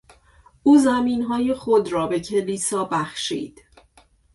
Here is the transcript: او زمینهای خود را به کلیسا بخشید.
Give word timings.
او 0.63 0.77
زمینهای 0.77 1.53
خود 1.53 1.91
را 1.91 2.07
به 2.07 2.19
کلیسا 2.19 2.83
بخشید. 2.83 3.61